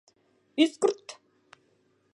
[0.63, 1.05] —Ӱскырт...